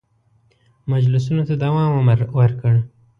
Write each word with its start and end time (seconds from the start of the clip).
مجلسونو 0.91 1.41
ته 1.47 1.53
دوام 1.63 1.89
ورکړ. 2.39 2.73